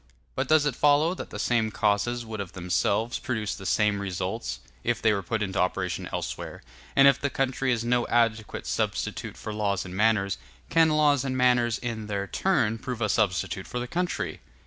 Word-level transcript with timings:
But 0.33 0.47
does 0.47 0.65
it 0.65 0.75
follow 0.75 1.13
that 1.13 1.29
the 1.29 1.37
same 1.37 1.69
causes 1.69 2.25
would 2.25 2.39
of 2.39 2.53
themselves 2.53 3.19
produce 3.19 3.53
the 3.53 3.67
same 3.67 3.99
results, 3.99 4.61
if 4.83 4.99
they 4.99 5.13
were 5.13 5.21
put 5.21 5.43
into 5.43 5.59
operation 5.59 6.09
elsewhere; 6.11 6.63
and 6.95 7.07
if 7.07 7.21
the 7.21 7.29
country 7.29 7.71
is 7.71 7.85
no 7.85 8.07
adequate 8.07 8.65
substitute 8.65 9.37
for 9.37 9.53
laws 9.53 9.85
and 9.85 9.95
manners, 9.95 10.39
can 10.71 10.89
laws 10.89 11.23
and 11.23 11.37
manners 11.37 11.77
in 11.77 12.07
their 12.07 12.25
turn 12.25 12.79
prove 12.79 12.99
a 12.99 13.09
substitute 13.09 13.67
for 13.67 13.77
the 13.79 13.87
country? 13.87 14.39